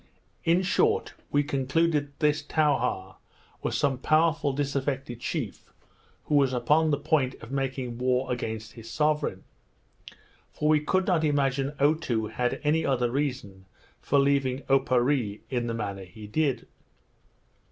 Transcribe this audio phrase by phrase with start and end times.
[0.43, 3.17] In short, we concluded that this Towha
[3.61, 5.71] was some powerful disaffected chief,
[6.23, 9.43] who was upon the point of making war against his sovereign;
[10.51, 13.67] for we could not imagine Otoo had any other reason
[14.01, 16.65] for leaving Oparree in the manner he did.